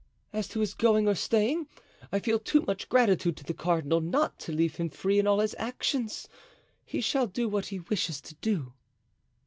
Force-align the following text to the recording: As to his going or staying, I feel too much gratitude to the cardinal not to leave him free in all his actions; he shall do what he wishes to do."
As 0.33 0.47
to 0.47 0.61
his 0.61 0.73
going 0.73 1.07
or 1.07 1.13
staying, 1.13 1.67
I 2.11 2.17
feel 2.19 2.39
too 2.39 2.63
much 2.65 2.89
gratitude 2.89 3.37
to 3.37 3.43
the 3.43 3.53
cardinal 3.53 4.01
not 4.01 4.39
to 4.39 4.51
leave 4.51 4.77
him 4.77 4.89
free 4.89 5.19
in 5.19 5.27
all 5.27 5.37
his 5.41 5.55
actions; 5.59 6.27
he 6.83 7.01
shall 7.01 7.27
do 7.27 7.47
what 7.47 7.67
he 7.67 7.81
wishes 7.81 8.19
to 8.21 8.33
do." 8.41 8.73